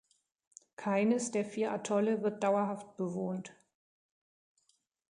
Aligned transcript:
Keines 0.77 1.29
der 1.29 1.45
vier 1.45 1.71
Atolle 1.71 2.23
wird 2.23 2.41
dauerhaft 2.43 2.97
bewohnt. 2.97 3.53